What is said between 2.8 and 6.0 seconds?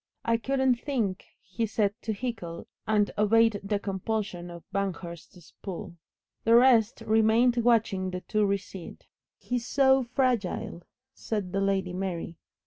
and obeyed the compulsion of Banghurst's pull.